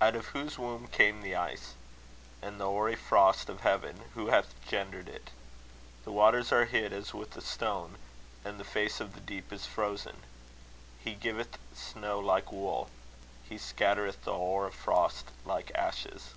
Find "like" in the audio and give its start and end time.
12.20-12.50, 15.44-15.70